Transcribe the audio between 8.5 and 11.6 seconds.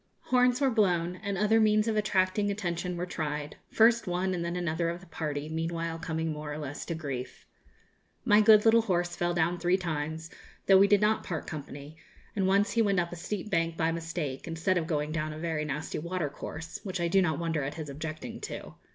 little horse fell down three times, though we did not part